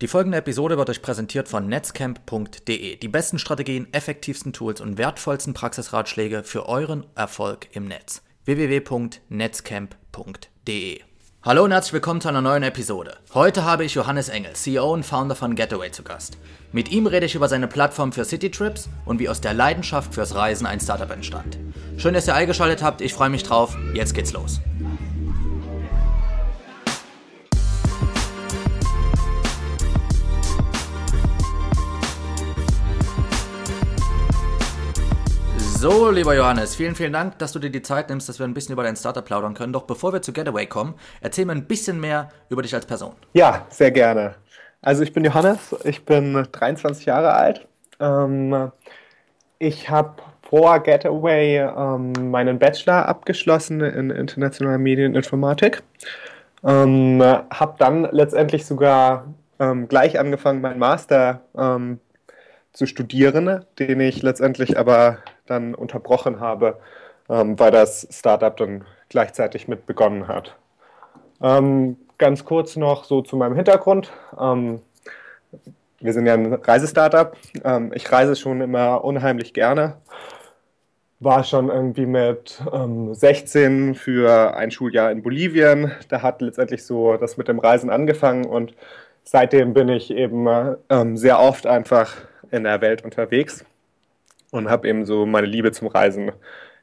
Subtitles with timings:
[0.00, 2.96] Die folgende Episode wird euch präsentiert von netzcamp.de.
[2.96, 8.22] Die besten Strategien, effektivsten Tools und wertvollsten Praxisratschläge für euren Erfolg im Netz.
[8.44, 11.00] www.netzcamp.de
[11.44, 13.18] Hallo und herzlich willkommen zu einer neuen Episode.
[13.34, 16.38] Heute habe ich Johannes Engel, CEO und Founder von Getaway zu Gast.
[16.72, 20.34] Mit ihm rede ich über seine Plattform für Citytrips und wie aus der Leidenschaft fürs
[20.34, 21.56] Reisen ein Startup entstand.
[21.98, 23.76] Schön, dass ihr eingeschaltet habt, ich freue mich drauf.
[23.92, 24.60] Jetzt geht's los.
[35.84, 38.54] So, lieber Johannes, vielen, vielen Dank, dass du dir die Zeit nimmst, dass wir ein
[38.54, 39.74] bisschen über dein Startup plaudern können.
[39.74, 43.12] Doch bevor wir zu Getaway kommen, erzähl mir ein bisschen mehr über dich als Person.
[43.34, 44.34] Ja, sehr gerne.
[44.80, 47.68] Also ich bin Johannes, ich bin 23 Jahre alt.
[48.00, 48.72] Ähm,
[49.58, 55.82] ich habe vor Getaway ähm, meinen Bachelor abgeschlossen in internationaler Medieninformatik.
[56.64, 59.26] Ähm, habe dann letztendlich sogar
[59.58, 61.42] ähm, gleich angefangen, meinen Master
[62.72, 66.78] zu studieren, den ich letztendlich aber dann unterbrochen habe,
[67.28, 70.56] ähm, weil das Startup dann gleichzeitig mit begonnen hat.
[71.42, 74.12] Ähm, ganz kurz noch so zu meinem Hintergrund.
[74.38, 74.80] Ähm,
[76.00, 77.36] wir sind ja ein Reisestartup.
[77.64, 79.96] Ähm, ich reise schon immer unheimlich gerne.
[81.20, 82.62] War schon irgendwie mit
[83.12, 85.92] 16 ähm, für ein Schuljahr in Bolivien.
[86.08, 88.74] Da hat letztendlich so das mit dem Reisen angefangen und
[89.22, 90.46] seitdem bin ich eben
[90.90, 92.14] ähm, sehr oft einfach
[92.50, 93.64] in der Welt unterwegs
[94.54, 96.30] und habe eben so meine Liebe zum Reisen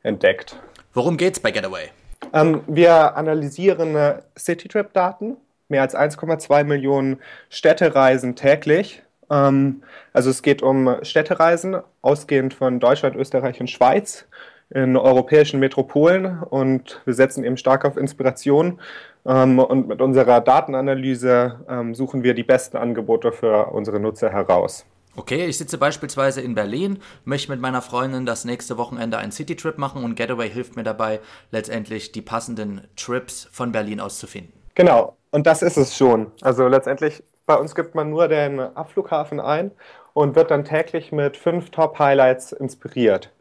[0.04, 0.58] entdeckt.
[0.94, 1.90] Worum geht's bei Getaway?
[2.34, 5.38] Ähm, wir analysieren äh, Citytrip-Daten,
[5.70, 9.02] mehr als 1,2 Millionen Städtereisen täglich.
[9.30, 14.26] Ähm, also es geht um Städtereisen, ausgehend von Deutschland, Österreich und Schweiz
[14.70, 18.80] in europäischen Metropolen und wir setzen eben stark auf Inspiration
[19.26, 24.86] ähm, und mit unserer Datenanalyse ähm, suchen wir die besten Angebote für unsere Nutzer heraus.
[25.18, 29.78] Okay, ich sitze beispielsweise in Berlin, möchte mit meiner Freundin das nächste Wochenende einen Citytrip
[29.78, 31.20] machen und Getaway hilft mir dabei,
[31.52, 34.54] letztendlich die passenden Trips von Berlin aus zu finden.
[34.74, 36.32] Genau, und das ist es schon.
[36.42, 39.72] Also letztendlich, bei uns gibt man nur den Abflughafen ein
[40.14, 43.32] und wird dann täglich mit fünf Top-Highlights inspiriert.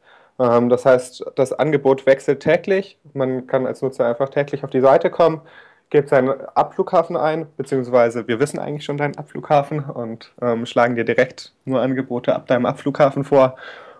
[0.41, 2.99] Ähm, das heißt, das Angebot wechselt täglich.
[3.13, 5.43] Man kann als Nutzer einfach täglich auf die Seite kommen,
[5.91, 11.05] gibt seinen Abflughafen ein, beziehungsweise wir wissen eigentlich schon deinen Abflughafen und ähm, schlagen dir
[11.05, 13.57] direkt nur Angebote ab deinem Abflughafen vor.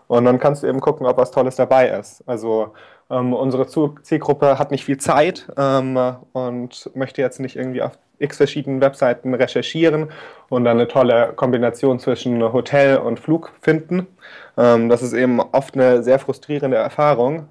[0.07, 2.23] Und dann kannst du eben gucken, ob was Tolles dabei ist.
[2.27, 2.73] Also
[3.11, 3.67] ähm, unsere
[4.03, 5.99] Zielgruppe hat nicht viel Zeit ähm,
[6.33, 10.11] und möchte jetzt nicht irgendwie auf x verschiedenen Webseiten recherchieren
[10.49, 14.07] und dann eine tolle Kombination zwischen Hotel und Flug finden.
[14.57, 17.49] Ähm, das ist eben oft eine sehr frustrierende Erfahrung.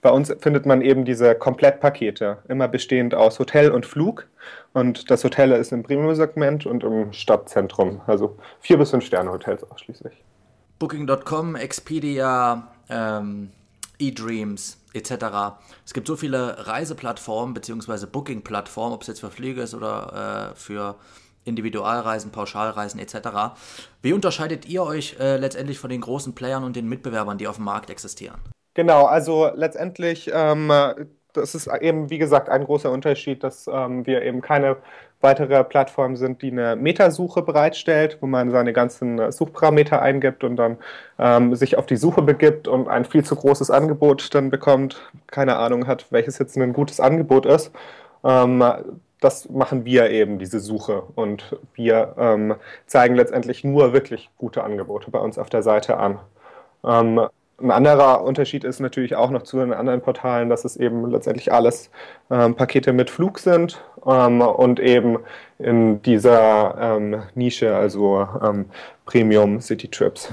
[0.00, 4.28] Bei uns findet man eben diese Komplettpakete, immer bestehend aus Hotel und Flug.
[4.72, 9.68] Und das Hotel ist im Premium-Segment und im Stadtzentrum, also vier bis fünf Sterne Hotels
[9.68, 10.14] ausschließlich.
[10.78, 13.50] Booking.com, Expedia, ähm,
[13.98, 15.12] eDreams etc.
[15.84, 18.06] Es gibt so viele Reiseplattformen bzw.
[18.06, 20.94] Booking-Plattformen, ob es jetzt für Flüge ist oder äh, für
[21.44, 23.56] Individualreisen, Pauschalreisen etc.
[24.02, 27.56] Wie unterscheidet ihr euch äh, letztendlich von den großen Playern und den Mitbewerbern, die auf
[27.56, 28.38] dem Markt existieren?
[28.78, 30.70] Genau, also letztendlich, ähm,
[31.32, 34.76] das ist eben, wie gesagt, ein großer Unterschied, dass ähm, wir eben keine
[35.20, 40.76] weitere Plattform sind, die eine Metasuche bereitstellt, wo man seine ganzen Suchparameter eingibt und dann
[41.18, 45.56] ähm, sich auf die Suche begibt und ein viel zu großes Angebot dann bekommt, keine
[45.56, 47.72] Ahnung hat, welches jetzt ein gutes Angebot ist.
[48.22, 48.62] Ähm,
[49.18, 51.02] das machen wir eben, diese Suche.
[51.16, 52.54] Und wir ähm,
[52.86, 56.20] zeigen letztendlich nur wirklich gute Angebote bei uns auf der Seite an.
[57.60, 61.52] Ein anderer Unterschied ist natürlich auch noch zu den anderen Portalen, dass es eben letztendlich
[61.52, 61.90] alles
[62.30, 65.18] ähm, Pakete mit Flug sind ähm, und eben
[65.58, 68.66] in dieser ähm, Nische, also ähm,
[69.06, 70.32] Premium City Trips.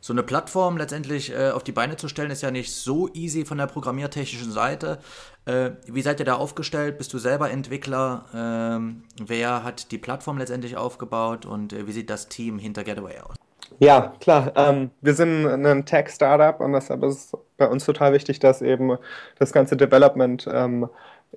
[0.00, 3.44] So eine Plattform letztendlich äh, auf die Beine zu stellen, ist ja nicht so easy
[3.44, 4.98] von der programmiertechnischen Seite.
[5.44, 6.96] Äh, wie seid ihr da aufgestellt?
[6.96, 8.24] Bist du selber Entwickler?
[8.34, 13.18] Ähm, wer hat die Plattform letztendlich aufgebaut und äh, wie sieht das Team hinter Getaway
[13.20, 13.36] aus?
[13.78, 14.52] Ja, klar.
[14.56, 18.96] Ähm, wir sind ein Tech-Startup und deshalb ist es bei uns total wichtig, dass eben
[19.38, 20.88] das ganze Development ähm,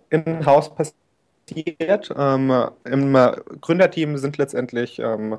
[0.10, 2.14] in-house passiert.
[2.16, 3.18] Ähm, Im
[3.62, 5.38] Gründerteam sind letztendlich ähm,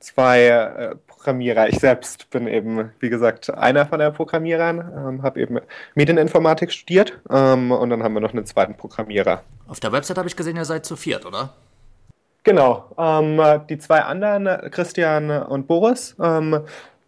[0.00, 1.68] zwei äh, Programmierer.
[1.68, 5.60] Ich selbst bin eben, wie gesagt, einer von den Programmierern, ähm, habe eben
[5.94, 9.42] Medieninformatik studiert ähm, und dann haben wir noch einen zweiten Programmierer.
[9.68, 11.50] Auf der Website habe ich gesehen, ihr seid zu viert, oder?
[12.42, 12.90] Genau.
[12.96, 16.60] Ähm, die zwei anderen, Christian und Boris, ähm,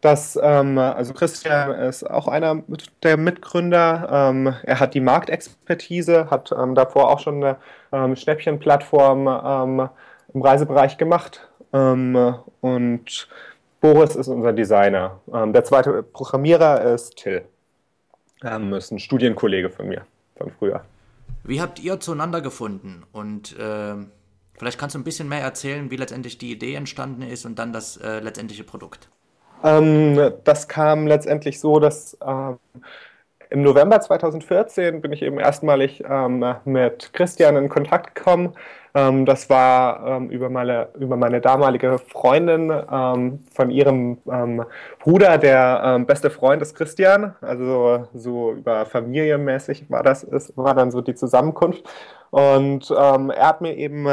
[0.03, 2.63] das, ähm, also Christian ist auch einer
[3.03, 4.09] der Mitgründer.
[4.11, 7.57] Ähm, er hat die Marktexpertise, hat ähm, davor auch schon eine
[7.93, 9.91] ähm, Schnäppchenplattform
[10.35, 13.29] im Reisebereich gemacht und
[13.81, 15.21] Boris ist unser Designer.
[15.27, 17.43] Der zweite Programmierer ist Till.
[18.45, 20.03] Ähm, ist ein Studienkollege von mir,
[20.37, 20.83] von früher.
[21.45, 23.05] Wie habt ihr zueinander gefunden?
[23.13, 23.95] Und äh,
[24.59, 27.73] vielleicht kannst du ein bisschen mehr erzählen, wie letztendlich die Idee entstanden ist und dann
[27.73, 29.09] das äh, letztendliche Produkt.
[29.65, 32.59] Ähm, das kam letztendlich so, dass ähm,
[33.51, 38.55] im November 2014 bin ich eben erstmalig ähm, mit Christian in Kontakt gekommen.
[38.95, 44.65] Ähm, das war ähm, über, meine, über meine damalige Freundin ähm, von ihrem ähm,
[45.01, 47.35] Bruder, der ähm, beste Freund ist Christian.
[47.41, 51.85] Also so über familienmäßig war das, ist, war dann so die Zusammenkunft.
[52.31, 54.07] Und ähm, er hat mir eben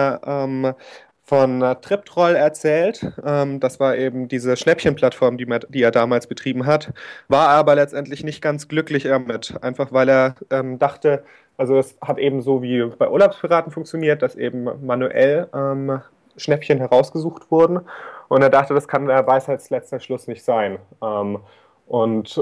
[1.24, 3.14] von Triptroll erzählt.
[3.16, 6.92] Das war eben diese Schnäppchenplattform, die, die, er damals betrieben hat,
[7.30, 10.36] war aber letztendlich nicht ganz glücklich damit, einfach weil er
[10.80, 11.24] dachte,
[11.60, 16.02] also es hat eben so wie bei Urlaubspiraten funktioniert, dass eben manuell ähm,
[16.38, 17.82] Schnäppchen herausgesucht wurden
[18.30, 20.80] und er dachte, das kann der Weisheitsletzter Schluss nicht sein.
[21.04, 21.40] Ähm,
[21.88, 22.42] und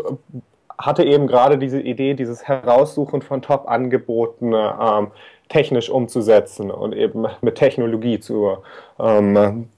[0.78, 5.08] hatte eben gerade diese Idee, dieses Heraussuchen von Top-Angeboten ähm,
[5.50, 8.58] technisch umzusetzen und eben mit Technologie zu,
[9.00, 9.70] ähm,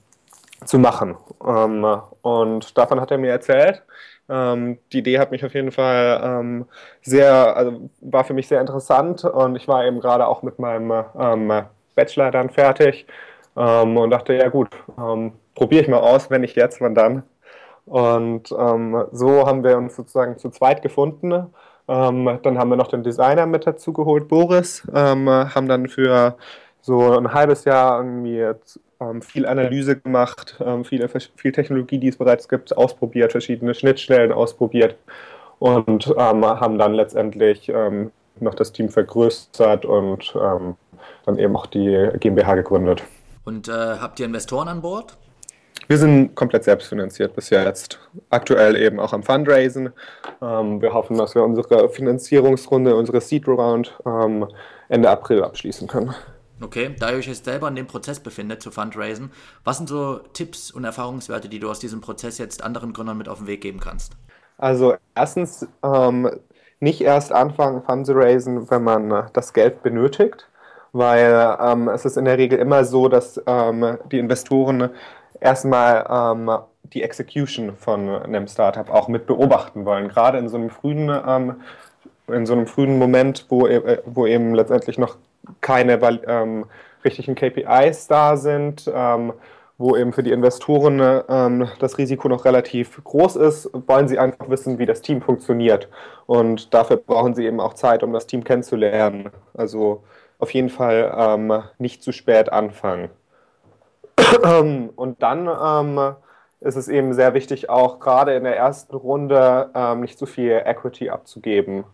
[0.66, 1.18] zu machen.
[1.46, 1.86] Ähm,
[2.22, 3.84] und davon hat er mir erzählt.
[4.30, 6.66] Ähm, die Idee hat mich auf jeden Fall ähm,
[7.02, 10.94] sehr, also war für mich sehr interessant und ich war eben gerade auch mit meinem
[11.96, 13.08] Bachelor dann fertig
[13.56, 14.70] und dachte, ja gut,
[15.56, 17.24] probiere ich mal aus, wenn nicht jetzt, wann dann.
[17.86, 21.48] Und so haben wir uns sozusagen zu zweit gefunden
[21.88, 26.38] dann haben wir noch den Designer mit dazu geholt, Boris, haben dann für
[26.82, 28.54] so ein halbes Jahr irgendwie
[29.22, 34.96] viel Analyse gemacht, ähm, viel, viel Technologie, die es bereits gibt, ausprobiert, verschiedene Schnittstellen ausprobiert
[35.60, 42.10] und ähm, haben dann letztendlich ähm, noch das Team vergrößert und dann eben auch die
[42.20, 43.04] GmbH gegründet.
[43.44, 45.18] Und äh, habt ihr Investoren an Bord?
[45.88, 48.00] Wir sind komplett selbstfinanziert bis jetzt.
[48.30, 49.92] Aktuell eben auch am Fundraisen.
[50.40, 54.48] Ähm, wir hoffen, dass wir unsere Finanzierungsrunde, unsere Seed Round ähm,
[54.90, 56.14] Ende April abschließen können.
[56.62, 59.32] Okay, da ihr euch jetzt selber in dem Prozess befindet zu Fundraisen,
[59.64, 63.30] was sind so Tipps und Erfahrungswerte, die du aus diesem Prozess jetzt anderen Gründern mit
[63.30, 64.14] auf den Weg geben kannst?
[64.58, 66.30] Also erstens ähm,
[66.82, 70.50] nicht erst anfangen Fundraisen, wenn man das Geld benötigt,
[70.92, 74.90] weil ähm, es ist in der Regel immer so, dass ähm, die Investoren
[75.40, 76.52] erstmal ähm,
[76.84, 80.10] die Execution von einem Startup auch mit beobachten wollen.
[80.10, 81.62] Gerade in so einem frühen, ähm,
[82.28, 85.18] in so einem frühen Moment, wo, äh, wo eben letztendlich noch
[85.62, 85.94] keine
[86.28, 86.66] ähm,
[87.04, 89.34] richtigen KPIs da sind, ähm,
[89.78, 94.50] wo eben für die Investoren ähm, das Risiko noch relativ groß ist, wollen sie einfach
[94.50, 95.88] wissen, wie das Team funktioniert.
[96.26, 99.30] Und dafür brauchen sie eben auch Zeit, um das Team kennenzulernen.
[99.54, 100.04] Also
[100.38, 103.10] auf jeden Fall ähm, nicht zu spät anfangen.
[104.96, 106.16] Und dann ähm,
[106.60, 110.62] ist es eben sehr wichtig, auch gerade in der ersten Runde ähm, nicht zu viel
[110.66, 111.86] Equity abzugeben,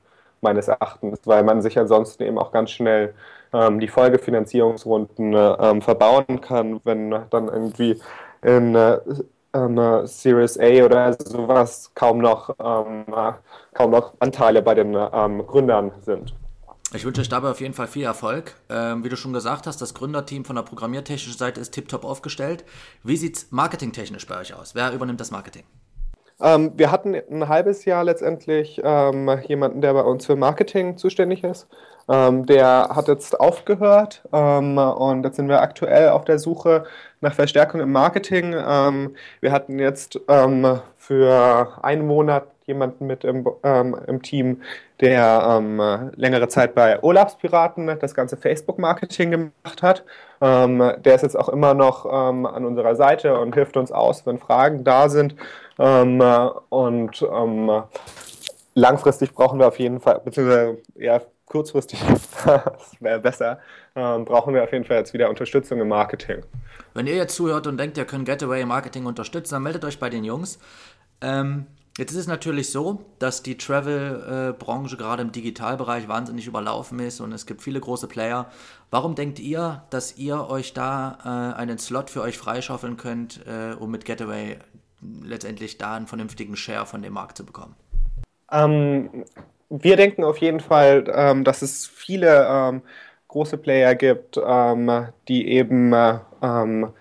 [0.42, 3.14] meines Erachtens, weil man sich ansonsten eben auch ganz schnell
[3.56, 8.00] ähm, die Folgefinanzierungsrunden ähm, verbauen kann, wenn dann irgendwie
[8.42, 9.00] in äh,
[9.54, 13.06] äh, Series A oder sowas kaum noch, ähm,
[13.74, 16.36] kaum noch Anteile bei den ähm, Gründern sind.
[16.94, 18.56] Ich wünsche euch dabei auf jeden Fall viel Erfolg.
[18.70, 22.64] Ähm, wie du schon gesagt hast, das Gründerteam von der programmiertechnischen Seite ist tiptop aufgestellt.
[23.04, 24.76] Wie sieht es marketingtechnisch bei euch aus?
[24.76, 25.64] Wer übernimmt das Marketing?
[26.40, 31.44] Ähm, wir hatten ein halbes Jahr letztendlich ähm, jemanden, der bei uns für Marketing zuständig
[31.44, 31.68] ist.
[32.08, 36.86] Ähm, der hat jetzt aufgehört ähm, und jetzt sind wir aktuell auf der Suche
[37.22, 38.56] nach Verstärkung im Marketing.
[38.56, 40.20] Ähm, wir hatten jetzt
[40.98, 44.62] für einen Monat jemanden mit im, ähm, im Team,
[45.00, 50.04] der ähm, längere Zeit bei Urlaubspiraten das ganze Facebook-Marketing gemacht hat.
[50.42, 54.26] Ähm, der ist jetzt auch immer noch ähm, an unserer Seite und hilft uns aus,
[54.26, 55.36] wenn Fragen da sind.
[55.78, 56.22] Ähm,
[56.70, 57.84] und ähm,
[58.74, 62.00] langfristig brauchen wir auf jeden Fall, beziehungsweise ja, kurzfristig,
[62.46, 63.60] das wäre besser,
[63.94, 66.44] brauchen wir auf jeden Fall jetzt wieder Unterstützung im Marketing.
[66.94, 70.10] Wenn ihr jetzt zuhört und denkt, ihr könnt Getaway Marketing unterstützen, dann meldet euch bei
[70.10, 70.60] den Jungs.
[71.22, 77.22] Ähm, Jetzt ist es natürlich so, dass die Travel-Branche gerade im Digitalbereich wahnsinnig überlaufen ist
[77.22, 78.52] und es gibt viele große Player.
[78.92, 83.76] Warum denkt ihr, dass ihr euch da äh, einen Slot für euch freischaufeln könnt, äh,
[83.76, 84.58] um mit Getaway
[85.24, 87.76] letztendlich da einen vernünftigen Share von dem Markt zu bekommen?
[88.52, 89.24] Ähm,
[89.70, 92.82] wir denken auf jeden Fall, ähm, dass es viele ähm,
[93.36, 96.94] große Player gibt, ähm, die eben äh, ähm,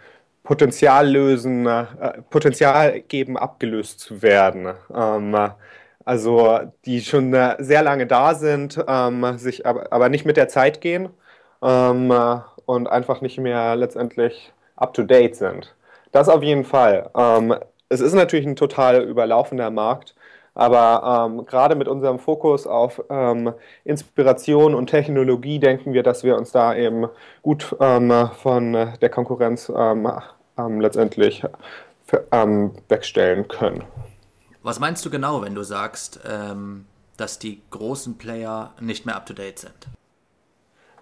[0.43, 1.85] Potenzial lösen, äh,
[2.29, 4.75] Potenzial geben, abgelöst zu werden.
[4.95, 5.37] Ähm,
[6.05, 8.73] also die schon äh, sehr lange da sind,
[9.37, 11.09] sich aber, aber, nicht mit der Zeit gehen
[11.61, 15.75] und einfach nicht mehr letztendlich up to date sind.
[16.13, 17.11] Das auf jeden Fall.
[17.89, 20.15] Es ist natürlich ein total überlaufender Markt,
[20.55, 23.53] aber ähm, gerade mit unserem Fokus auf ähm,
[23.85, 27.09] Inspiration und Technologie denken wir, dass wir uns da eben
[27.43, 30.11] gut ähm, von der Konkurrenz ähm,
[30.59, 31.43] ähm, letztendlich
[32.89, 33.83] wegstellen können.
[34.63, 36.21] Was meinst du genau, wenn du sagst,
[37.17, 39.89] dass die großen Player nicht mehr up-to-date sind?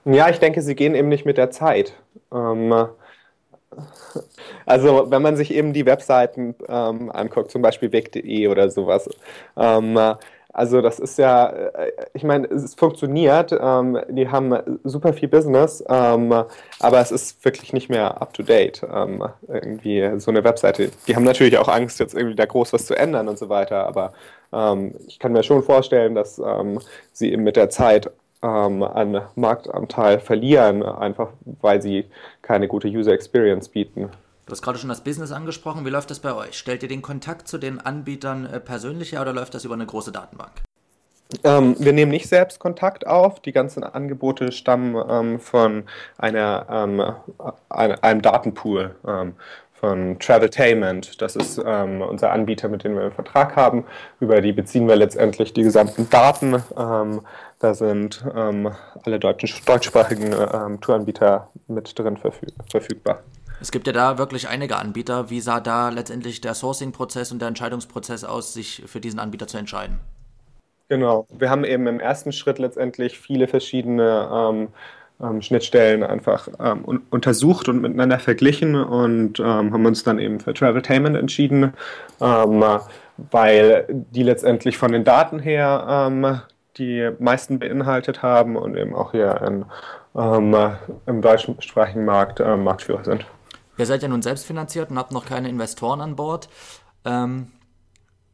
[0.04, 1.94] Ja, ich denke, sie gehen eben nicht mit der Zeit.
[2.32, 2.72] Ähm,
[4.66, 9.08] also wenn man sich eben die Webseiten ähm, anguckt, zum Beispiel weg.de oder sowas,
[9.56, 9.98] ähm,
[10.52, 15.82] also das ist ja, äh, ich meine, es funktioniert, ähm, die haben super viel Business,
[15.88, 16.32] ähm,
[16.78, 18.82] aber es ist wirklich nicht mehr up-to-date.
[18.92, 22.84] Ähm, irgendwie so eine Webseite, die haben natürlich auch Angst, jetzt irgendwie da groß was
[22.86, 24.12] zu ändern und so weiter, aber
[24.52, 26.80] ähm, ich kann mir schon vorstellen, dass ähm,
[27.12, 28.10] sie eben mit der Zeit
[28.42, 31.28] ähm, an Marktanteil verlieren, einfach
[31.60, 32.06] weil sie
[32.42, 34.10] keine gute User Experience bieten.
[34.46, 35.86] Du hast gerade schon das Business angesprochen.
[35.86, 36.58] Wie läuft das bei euch?
[36.58, 39.86] Stellt ihr den Kontakt zu den Anbietern äh, persönlich her oder läuft das über eine
[39.86, 40.50] große Datenbank?
[41.44, 43.40] Ähm, wir nehmen nicht selbst Kontakt auf.
[43.40, 45.84] Die ganzen Angebote stammen ähm, von
[46.18, 47.02] einer, ähm,
[47.68, 49.34] ein, einem Datenpool ähm,
[49.82, 51.20] von Traveltainment.
[51.20, 53.84] Das ist ähm, unser Anbieter, mit dem wir einen Vertrag haben.
[54.20, 56.62] Über die beziehen wir letztendlich die gesamten Daten.
[56.78, 57.22] Ähm,
[57.58, 63.22] da sind alle deutschen, deutschsprachigen Touranbieter mit drin verfüg verfügbar.
[63.60, 65.30] Es gibt ja da wirklich einige Anbieter.
[65.30, 69.58] Wie sah da letztendlich der Sourcing-Prozess und der Entscheidungsprozess aus, sich für diesen Anbieter zu
[69.58, 70.00] entscheiden?
[70.88, 71.26] Genau.
[71.30, 74.68] Wir haben eben im ersten Schritt letztendlich viele verschiedene
[75.22, 80.18] ähm, ähm, Schnittstellen einfach ähm, un untersucht und miteinander verglichen und ähm, haben uns dann
[80.18, 81.74] eben für Traveltainment entschieden,
[82.20, 82.64] ähm,
[83.30, 86.40] weil die letztendlich von den Daten her ähm,
[86.78, 89.66] die meisten beinhaltet haben und eben auch hier in,
[90.14, 93.26] im deutschsprachigen Markt Marktführer sind.
[93.76, 96.48] Ihr seid ja nun selbst finanziert und habt noch keine Investoren an Bord.
[97.04, 97.48] Ähm,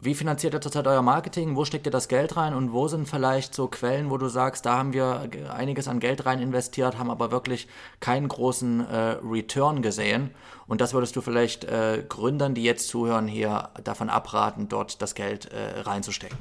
[0.00, 1.56] wie finanziert ihr zurzeit euer Marketing?
[1.56, 2.54] Wo steckt ihr das Geld rein?
[2.54, 6.24] Und wo sind vielleicht so Quellen, wo du sagst, da haben wir einiges an Geld
[6.24, 7.66] rein investiert, haben aber wirklich
[7.98, 10.30] keinen großen äh, Return gesehen?
[10.68, 15.16] Und das würdest du vielleicht äh, Gründern, die jetzt zuhören, hier davon abraten, dort das
[15.16, 16.38] Geld äh, reinzustecken?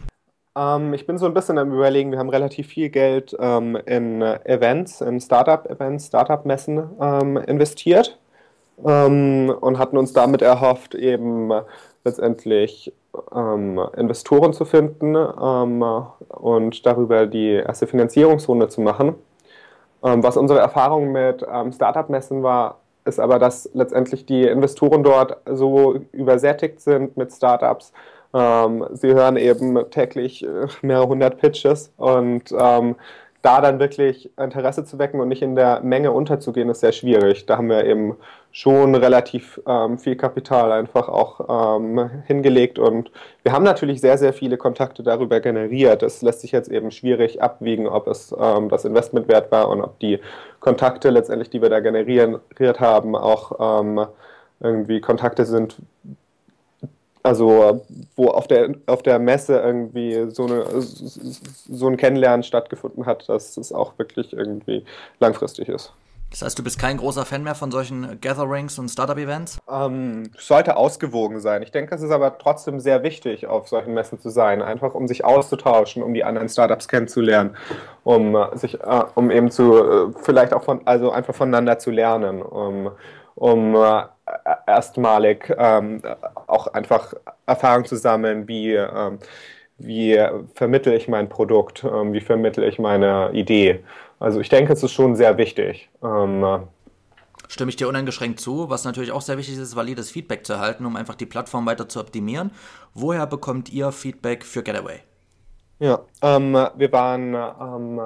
[0.56, 4.22] Ähm, ich bin so ein bisschen am Überlegen, wir haben relativ viel Geld ähm, in
[4.22, 8.20] Events, in Startup-Events, Startup-Messen ähm, investiert
[8.86, 11.52] ähm, und hatten uns damit erhofft, eben
[12.04, 12.94] letztendlich
[13.36, 15.84] ähm, Investoren zu finden ähm,
[16.30, 19.16] und darüber die erste Finanzierungsrunde zu machen.
[20.04, 25.38] Ähm, was unsere Erfahrung mit ähm, Startup-Messen war, ist aber, dass letztendlich die Investoren dort
[25.46, 27.94] so übersättigt sind mit Startups.
[28.34, 32.54] Ähm, sie hören eben täglich äh, mehrere hundert Pitches und
[33.48, 37.46] da dann wirklich Interesse zu wecken und nicht in der Menge unterzugehen, ist sehr schwierig.
[37.46, 38.18] Da haben wir eben
[38.52, 43.10] schon relativ ähm, viel Kapital einfach auch ähm, hingelegt und
[43.44, 46.04] wir haben natürlich sehr, sehr viele Kontakte darüber generiert.
[46.04, 49.82] Es lässt sich jetzt eben schwierig abwiegen, ob es ähm, das Investment wert war und
[49.82, 50.20] ob die
[50.60, 54.08] Kontakte letztendlich, die wir da generiert haben, auch ähm,
[54.60, 55.78] irgendwie Kontakte sind,
[57.28, 63.28] also wo auf der, auf der Messe irgendwie so, eine, so ein Kennenlernen stattgefunden hat,
[63.28, 64.86] dass es auch wirklich irgendwie
[65.20, 65.94] langfristig ist.
[66.30, 69.60] Das heißt, du bist kein großer Fan mehr von solchen Gatherings und Startup-Events?
[69.72, 71.64] Ähm, sollte ausgewogen sein.
[71.64, 75.08] Ich denke, es ist aber trotzdem sehr wichtig, auf solchen Messen zu sein, einfach um
[75.08, 77.56] sich auszutauschen, um die anderen Startups kennenzulernen,
[78.04, 81.92] um äh, sich, äh, um eben zu, äh, vielleicht auch von, also einfach voneinander zu
[81.92, 82.92] lernen, um,
[83.36, 84.04] um äh,
[84.66, 86.02] erstmalig ähm,
[86.48, 87.14] auch einfach
[87.46, 89.20] Erfahrung zu sammeln, wie, ähm,
[89.78, 90.20] wie
[90.54, 93.84] vermittle ich mein Produkt, ähm, wie vermittle ich meine Idee.
[94.20, 95.90] Also ich denke, es ist schon sehr wichtig.
[96.04, 96.68] Ähm,
[97.48, 98.70] Stimme ich dir uneingeschränkt zu.
[98.70, 101.88] Was natürlich auch sehr wichtig ist, valides Feedback zu erhalten, um einfach die Plattform weiter
[101.88, 102.52] zu optimieren.
[102.94, 105.00] Woher bekommt ihr Feedback für Getaway?
[105.80, 108.02] Ja, ähm, wir waren ähm,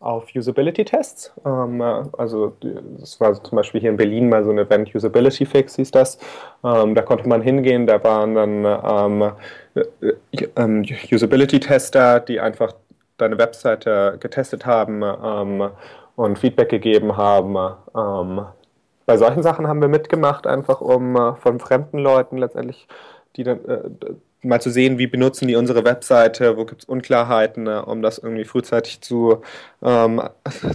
[0.00, 1.32] auf Usability-Tests.
[1.44, 1.80] Ähm,
[2.16, 2.56] also
[2.98, 6.18] das war zum Beispiel hier in Berlin mal so ein Event Usability Fix hieß das.
[6.64, 9.32] Ähm, da konnte man hingehen, da waren dann ähm,
[9.74, 12.72] äh, ähm, Usability-Tester, die einfach
[13.18, 15.70] deine Webseite getestet haben ähm,
[16.16, 17.56] und Feedback gegeben haben.
[17.94, 18.46] Ähm,
[19.06, 22.88] bei solchen Sachen haben wir mitgemacht, einfach um äh, von fremden Leuten letztendlich
[23.36, 23.80] die dann äh,
[24.42, 28.18] mal zu sehen, wie benutzen die unsere Webseite, wo gibt es Unklarheiten, äh, um das
[28.18, 29.42] irgendwie frühzeitig zu,
[29.82, 30.22] ähm,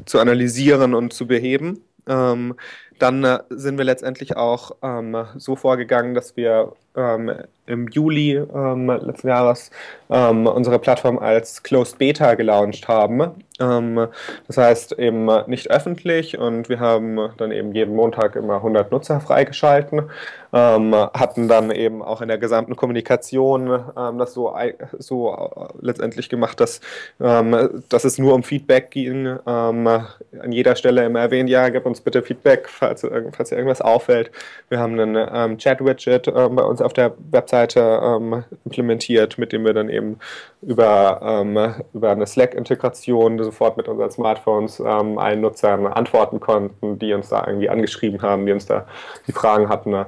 [0.06, 1.82] zu analysieren und zu beheben.
[2.08, 2.56] Ähm,
[3.00, 7.32] dann äh, sind wir letztendlich auch ähm, so vorgegangen, dass wir ähm,
[7.68, 9.72] im Juli ähm, letzten Jahres
[10.10, 13.44] ähm, unsere Plattform als Closed Beta gelauncht haben.
[13.60, 14.08] Ähm,
[14.46, 19.20] das heißt eben nicht öffentlich und wir haben dann eben jeden Montag immer 100 Nutzer
[19.20, 20.04] freigeschalten,
[20.54, 23.84] ähm, hatten dann eben auch in der gesamten Kommunikation
[24.18, 24.56] das so,
[25.00, 26.82] so äh, letztendlich gemacht, dass,
[27.18, 29.28] dass es nur um Feedback ging.
[29.46, 30.08] an
[30.50, 34.32] jeder Stelle immer erwähnt, ja, gib uns bitte Feedback, falls, falls dir irgendwas auffällt.
[34.70, 39.90] Wir haben einen Chat-Widget bei uns auf der Webseite ähm, implementiert, mit dem wir dann
[39.90, 40.20] eben
[40.62, 47.14] über, ähm, über eine Slack-Integration sofort mit unseren Smartphones ähm, allen Nutzern antworten konnten, die
[47.14, 48.88] uns da irgendwie angeschrieben haben, die uns da
[49.28, 49.92] die Fragen hatten.
[49.92, 50.08] Ne?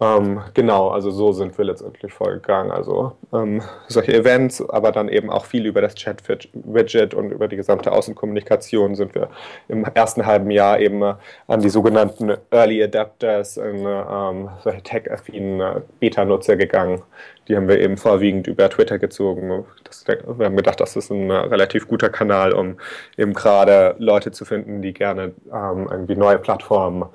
[0.00, 2.70] Ähm, genau, also so sind wir letztendlich vorgegangen.
[2.70, 7.56] Also ähm, solche Events, aber dann eben auch viel über das Chat-Widget und über die
[7.56, 9.28] gesamte Außenkommunikation sind wir
[9.66, 11.14] im ersten halben Jahr eben äh,
[11.48, 17.02] an die sogenannten Early Adapters, in, ähm, solche tech-affinen äh, Beta-Nutzer gegangen.
[17.48, 19.64] Die haben wir eben vorwiegend über Twitter gezogen.
[19.82, 22.76] Das, wir haben gedacht, das ist ein äh, relativ guter Kanal, um
[23.16, 27.06] eben gerade Leute zu finden, die gerne ähm, irgendwie neue Plattformen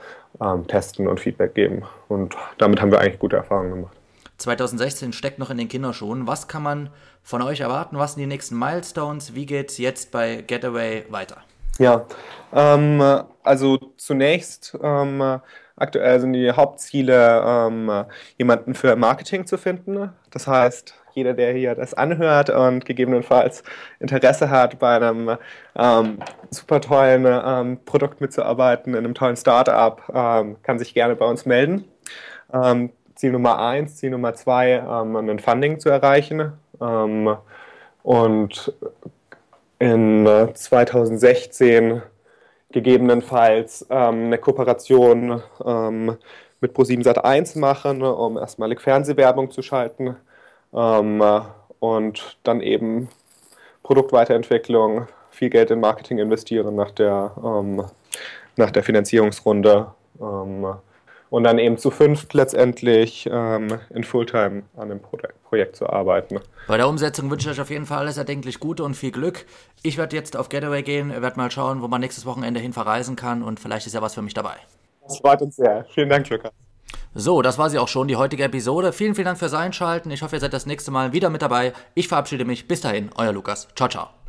[0.41, 1.83] ähm, testen und Feedback geben.
[2.07, 3.95] Und damit haben wir eigentlich gute Erfahrungen gemacht.
[4.37, 6.27] 2016 steckt noch in den Kinderschuhen.
[6.27, 6.89] Was kann man
[7.21, 7.97] von euch erwarten?
[7.97, 9.35] Was sind die nächsten Milestones?
[9.35, 11.37] Wie geht es jetzt bei Getaway weiter?
[11.79, 12.05] Ja,
[12.51, 13.01] ähm,
[13.43, 15.39] also zunächst ähm,
[15.75, 18.05] aktuell sind die Hauptziele, ähm,
[18.37, 20.11] jemanden für Marketing zu finden.
[20.29, 23.63] Das heißt, jeder, der hier das anhört und gegebenenfalls
[23.99, 25.37] Interesse hat, bei einem
[25.75, 26.17] ähm,
[26.49, 31.45] super tollen ähm, Produkt mitzuarbeiten, in einem tollen Startup, ähm, kann sich gerne bei uns
[31.45, 31.85] melden.
[32.53, 36.53] Ähm, Ziel Nummer eins, Ziel Nummer zwei, ähm, ein Funding zu erreichen.
[36.81, 37.37] Ähm,
[38.03, 38.73] und
[39.79, 42.01] in 2016
[42.71, 45.41] gegebenenfalls eine Kooperation
[46.59, 50.15] mit Pro7 Sat1 machen, um erstmalig Fernsehwerbung zu schalten
[50.75, 51.23] ähm,
[51.79, 53.09] und dann eben
[53.83, 57.83] Produktweiterentwicklung, viel Geld in Marketing investieren nach der, ähm,
[58.55, 59.87] nach der Finanzierungsrunde.
[60.19, 60.75] Ähm,
[61.33, 65.17] und dann eben zu fünft letztendlich ähm, in Fulltime an dem Pro
[65.49, 66.39] Projekt zu arbeiten.
[66.67, 69.47] Bei der Umsetzung wünsche ich euch auf jeden Fall alles erdenklich Gute und viel Glück.
[69.81, 73.15] Ich werde jetzt auf Getaway gehen, werde mal schauen, wo man nächstes Wochenende hin verreisen
[73.15, 74.57] kann und vielleicht ist ja was für mich dabei.
[75.01, 75.85] Das freut uns sehr.
[75.85, 76.51] Vielen Dank, Lukas.
[77.15, 78.93] So, das war sie auch schon, die heutige Episode.
[78.93, 80.11] Vielen, vielen Dank fürs Einschalten.
[80.11, 81.73] Ich hoffe, ihr seid das nächste Mal wieder mit dabei.
[81.93, 82.67] Ich verabschiede mich.
[82.67, 83.67] Bis dahin, euer Lukas.
[83.75, 84.22] Ciao, ciao.